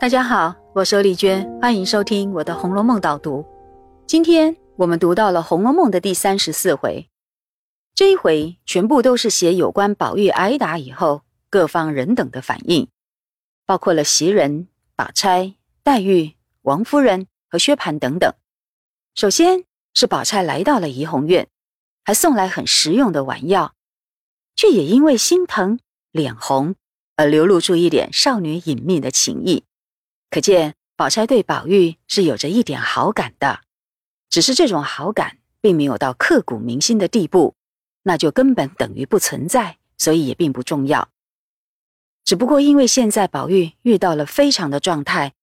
[0.00, 3.44] 大家好，我是丽娟，欢迎收听我的《红楼梦》导读。
[4.06, 7.10] 今天我们读到了《红楼梦》的第三十四回，
[7.94, 12.88] 这一回全部都是写有关宝玉挨打以后各方人等的反应，
[13.66, 18.32] 包括了袭人、宝钗、黛玉、王夫人和薛蟠等等。
[19.14, 21.46] 首先是宝钗来到了怡红院，
[22.04, 23.74] 还送来很实用的丸药，
[24.56, 25.78] 却也因为心疼
[26.10, 26.74] 脸红
[27.16, 29.64] 而流露出一点少女隐秘的情意。
[30.30, 33.62] 可见宝钗对宝玉是有着一点好感的，
[34.28, 37.56] 只是这种好感并没有到刻骨铭心的地步，
[38.04, 41.08] 那就根本等于不存在，所以也并不重要。
[42.24, 45.34] 只不过因为现在宝玉遇到了非常的状态，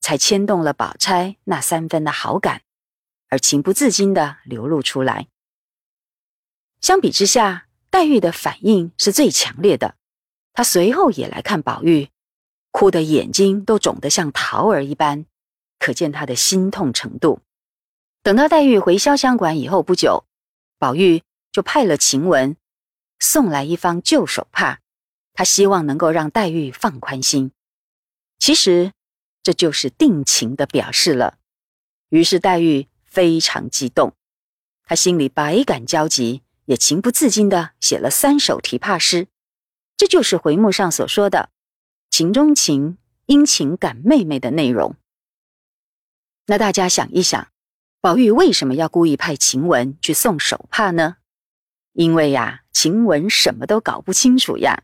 [0.00, 2.62] 才牵动了宝钗那三分的好感，
[3.28, 5.26] 而情不自禁的流露出来。
[6.80, 9.96] 相比之下，黛玉的反应是最强烈的，
[10.52, 12.08] 她随后也来看宝玉。
[12.72, 15.26] 哭得眼睛都肿得像桃儿一般，
[15.78, 17.40] 可见他的心痛程度。
[18.24, 20.24] 等到黛玉回潇湘馆以后不久，
[20.78, 22.56] 宝玉就派了晴雯
[23.20, 24.80] 送来一方旧手帕，
[25.32, 27.52] 他希望能够让黛玉放宽心。
[28.38, 28.92] 其实
[29.42, 31.38] 这就是定情的表示了。
[32.08, 34.14] 于是黛玉非常激动，
[34.84, 39.28] 她心里百感交集，也情不自禁地写了三首题帕诗。
[39.96, 41.50] 这就是回目上所说的。
[42.12, 44.96] 情中情，殷勤感妹妹的内容。
[46.44, 47.48] 那大家想一想，
[48.02, 51.16] 宝玉为什么要故意派晴雯去送手帕呢？
[51.94, 54.82] 因为呀，晴雯什么都搞不清楚呀。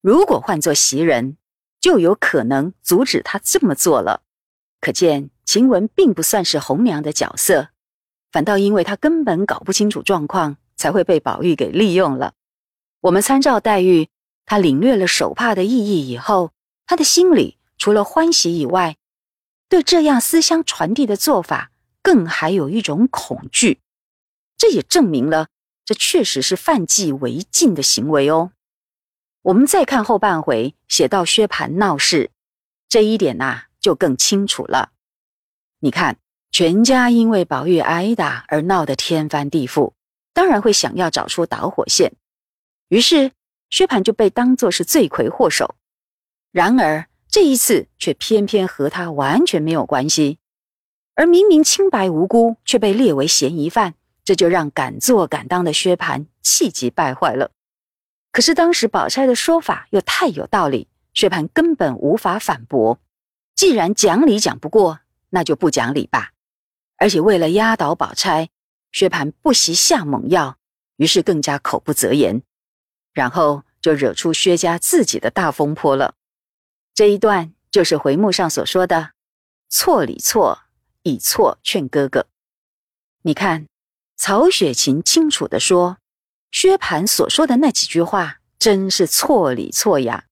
[0.00, 1.36] 如果换做袭人，
[1.82, 4.22] 就有可能阻止他这么做了。
[4.80, 7.68] 可见晴雯并不算是红娘的角色，
[8.32, 12.32] 反倒因为她根本搞不清楚状况，才会被宝玉给利用了。
[13.02, 14.08] 我们参照黛玉。
[14.50, 16.52] 他领略了手帕的意义以后，
[16.86, 18.96] 他的心里除了欢喜以外，
[19.68, 23.80] 对这样思乡传递的做法，更还有一种恐惧。
[24.56, 25.48] 这也证明了，
[25.84, 28.52] 这确实是犯忌违禁的行为哦。
[29.42, 32.30] 我们再看后半回写到薛蟠闹事，
[32.88, 34.92] 这一点呐就更清楚了。
[35.80, 36.16] 你看，
[36.50, 39.92] 全家因为宝玉挨打而闹得天翻地覆，
[40.32, 42.14] 当然会想要找出导火线，
[42.88, 43.32] 于是。
[43.70, 45.76] 薛蟠就被当作是罪魁祸首，
[46.52, 50.38] 然而这一次却偏偏和他完全没有关系，
[51.14, 57.50] 而明明清白无辜却被列为嫌疑犯，这就让敢做敢当的薛蟠气急败坏了。
[58.32, 62.98] 可是当时宝钗的说法又太有道理，薛蟠根本无法反驳。
[63.54, 65.00] 既然讲理讲不过，
[65.30, 66.32] 那就不讲理吧。
[66.96, 68.48] 而且为了压倒宝钗，
[68.92, 70.56] 薛蟠不惜下猛药，
[70.96, 72.42] 于是更加口不择言。
[73.18, 76.14] 然后就惹出薛家自己的大风波了。
[76.94, 79.10] 这一段就是回目上所说的
[79.68, 80.60] “错里错，
[81.02, 82.28] 以错劝哥哥”。
[83.22, 83.66] 你看，
[84.16, 85.98] 曹雪芹清楚的说，
[86.52, 90.26] 薛蟠所说的那几句话真是错里错呀，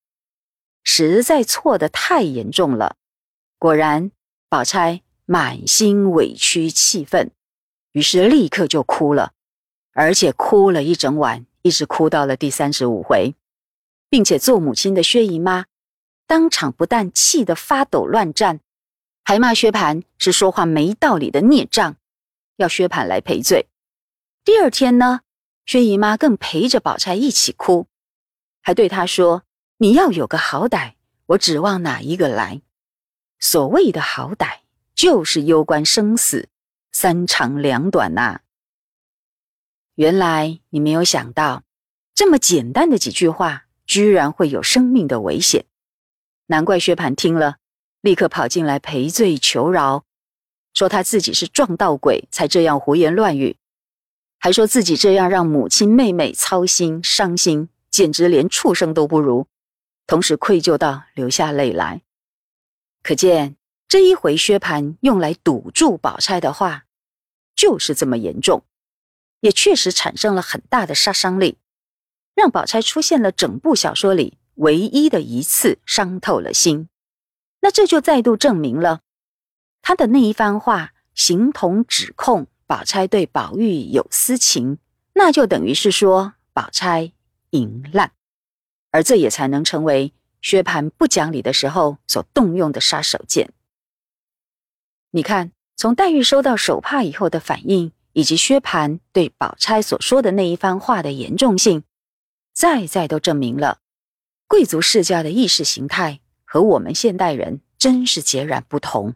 [0.84, 2.94] 实在错的太严重了。
[3.58, 4.12] 果然，
[4.48, 7.32] 宝钗满心委屈气愤，
[7.90, 9.32] 于是立刻就哭了，
[9.92, 11.46] 而且哭了一整晚。
[11.66, 13.34] 一直哭到了第三十五回，
[14.08, 15.64] 并且做母亲的薛姨妈
[16.24, 18.60] 当场不但气得发抖乱战，
[19.24, 21.96] 还骂薛蟠是说话没道理的孽障，
[22.54, 23.66] 要薛蟠来赔罪。
[24.44, 25.22] 第二天呢，
[25.64, 27.88] 薛姨妈更陪着宝钗一起哭，
[28.62, 29.42] 还对她说
[29.78, 30.92] ：“你要有个好歹，
[31.26, 32.62] 我指望哪一个来？
[33.40, 34.60] 所谓的好歹，
[34.94, 36.48] 就是攸关生死，
[36.92, 38.42] 三长两短呐。”
[39.96, 41.64] 原来你没有想到，
[42.14, 45.64] 这么简单的几句话，居然会有生命的危险。
[46.46, 47.56] 难怪薛蟠听了，
[48.02, 50.04] 立刻跑进来赔罪求饶，
[50.74, 53.56] 说他自己是撞到鬼才这样胡言乱语，
[54.38, 59.46] 还说自己这样让母亲妹妹操心伤心，简直连畜生都不如。
[60.06, 62.02] 同时愧疚到流下泪来。
[63.02, 63.56] 可见
[63.88, 66.84] 这一回薛蟠用来堵住宝钗的话，
[67.54, 68.62] 就是这么严重。
[69.46, 71.56] 也确实产生了很大的杀伤力，
[72.34, 76.88] 让宝钗出现了整部小说里唯一的一次伤透了心。
[77.60, 79.02] 那这就再度证明了
[79.82, 84.78] 他的那一番话形同指控宝钗对宝玉有私情，
[85.14, 87.12] 那就等于是说宝钗
[87.50, 88.10] 淫滥，
[88.90, 93.48] 而这也才能成为薛蟠不讲理的时候所动用的杀手锏。
[95.12, 97.92] 你看，从黛玉收到手帕以后的反应。
[98.16, 101.82] 以及薛蟠对宝钗所说的那一番话的严重性，
[102.54, 103.80] 再再都证明了
[104.48, 109.14] 贵族世家的意识形态和我们现代人真是截然不同。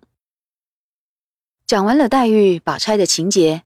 [1.66, 3.62] 讲完了黛玉、宝钗的情节，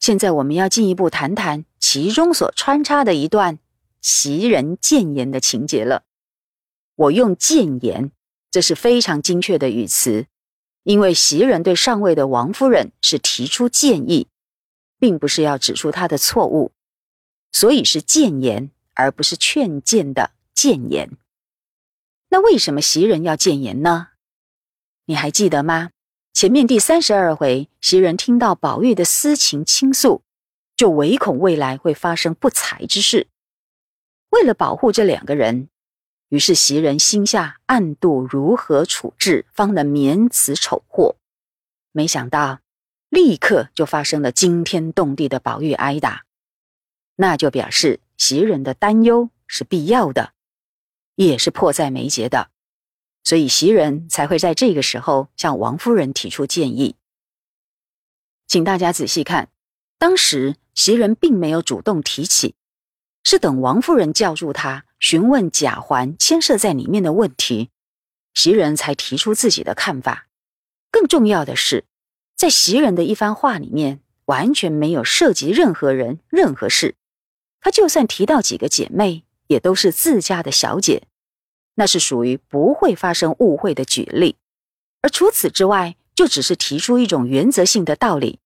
[0.00, 3.60] 现在我们要进一步谈谈其中所穿插的一段
[4.00, 6.02] 袭人谏言的情节了。
[6.96, 8.10] 我用谏言，
[8.50, 10.26] 这是非常精确的语词，
[10.82, 14.26] 因为袭人对上位的王夫人是提出建议，
[15.02, 16.70] 并不是要指出他的错误，
[17.50, 21.18] 所以是谏言，而不是劝谏的谏言。
[22.28, 24.10] 那为什么袭人要谏言呢？
[25.06, 25.90] 你还记得吗？
[26.32, 30.22] 前面第三十二回，袭人听到宝玉的私情倾诉，
[30.76, 33.26] 就唯恐未来会发生不才之事。
[34.30, 35.68] 为了保护这两个人，
[36.28, 41.16] 于是袭人心下暗度如何处置，方能免此丑祸。
[41.90, 42.60] 没想到，
[43.12, 46.24] 立刻就发生了惊天动地的宝玉挨打，
[47.16, 50.32] 那就表示袭人的担忧是必要的，
[51.16, 52.48] 也是迫在眉睫的。
[53.22, 56.96] 所以袭人才会在这个时候向王夫人提出建议。
[58.46, 59.50] 请大家仔细看，
[59.98, 62.54] 当时袭人并没有主动提起，
[63.22, 67.68] 是等王夫人叫住她，询问贾环牵涉在里面的问题，
[68.32, 70.28] 袭人才提出自己的看法。
[70.90, 71.84] 更重要的是，
[72.36, 76.96] 在袭人的一番话里面，完全没有涉及任何人、任何事。
[77.60, 81.04] 他就算提到几个姐妹，也都是自家的小姐。
[81.74, 84.36] 那是属于不会发生误会的举例，
[85.00, 88.40] 而除此之外，就只是提出一种原则性的道理，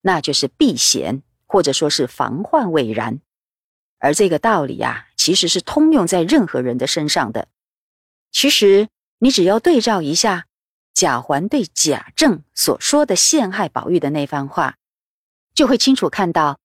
[0.00, 3.20] 那就是避嫌，或者说是防患未然。
[4.00, 7.46] 而这个道理呀，其实是通用在任何人的身上的。
[8.32, 10.46] 其实你只要对照一下
[11.00, 14.76] 贾环对贾政所说的陷害宝玉的那番话，
[15.54, 16.60] 就会清楚看到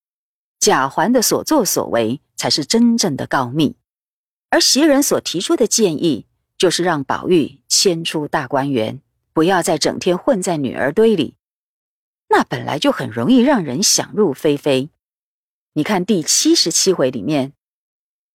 [0.59, 3.77] 贾环的所作所为才是真正的告密。
[4.49, 6.25] 而袭人所提出的建议，
[6.57, 8.99] 就是让宝玉迁出大观园，
[9.31, 11.37] 不要再整天混在女儿堆里。
[12.27, 14.89] 那本来就很容易让人想入非非。
[15.75, 17.53] 你看第七十七回里面，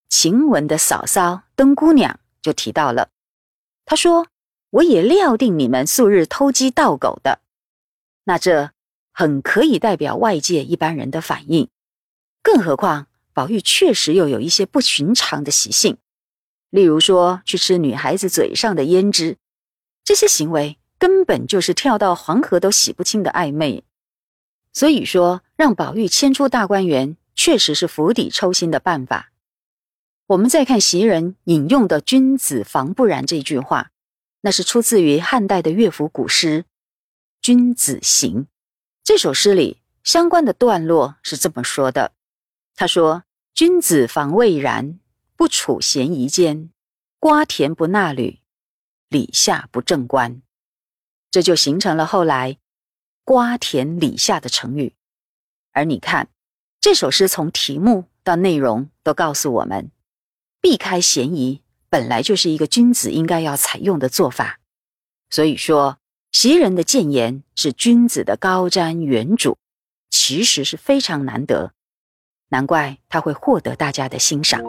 [0.08, 3.10] 晴雯的嫂嫂灯姑娘就提到了，
[3.84, 4.28] 她说
[4.70, 7.40] ：“我也料定你们素日偷鸡盗狗的。”
[8.24, 8.72] 那这
[9.12, 11.68] 很可以代表外界一般人的反应。
[12.42, 15.98] 更何况宝玉确实又有一些不寻常的习性。
[16.70, 19.38] 例如说，去吃女孩子嘴上的胭脂，
[20.04, 23.82] 这些行为根本就是跳到黄河都洗不清的暧昧。
[24.72, 29.32] 所以说，让宝玉迁出大观园，确实是釜底抽薪的办法。
[30.28, 33.90] 我们再看袭人引用的“君子防不然”这句话，
[34.40, 36.62] 那是出自于汉代的乐府古诗
[37.42, 38.44] 《君子行》
[39.02, 42.12] 这首诗里相关的段落是这么说的
[42.74, 44.98] ：“他说，君子防未然。”
[45.40, 46.70] 不处嫌疑间，
[47.18, 48.40] 瓜田不纳履，
[49.08, 50.42] 李下不正官，
[51.30, 52.58] 这就形成了后来
[53.24, 54.94] “瓜田李下”的成语。
[55.72, 56.28] 而你看，
[56.78, 59.90] 这首诗从题目到内容都告诉我们，
[60.60, 64.60] 避开嫌疑本来就是一个君子应该要采用的做法。
[65.28, 65.98] 所以说，
[66.32, 69.56] 袭人的谏言是君子的高瞻远瞩，
[70.08, 71.72] 其实是非常难得，
[72.48, 74.62] 难怪他会获得大家的欣赏。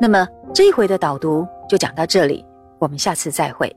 [0.00, 2.44] 那么这一回的导读就讲到这里，
[2.78, 3.74] 我们下次再会。